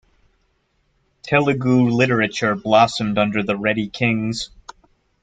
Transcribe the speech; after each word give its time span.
Telugu 1.21 1.91
literature 1.95 2.55
blossomed 2.55 3.19
under 3.19 3.43
the 3.43 3.55
Reddy 3.55 3.87
kings. 3.87 4.49